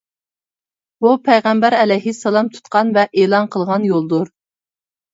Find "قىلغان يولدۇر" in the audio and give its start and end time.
3.57-4.37